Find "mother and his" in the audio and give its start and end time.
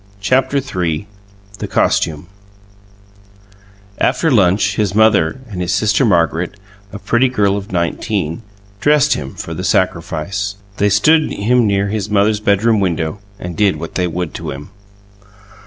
4.95-5.71